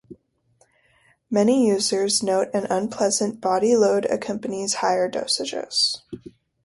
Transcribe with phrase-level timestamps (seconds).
[1.29, 5.99] Many users note an unpleasant body load accompanies higher dosages.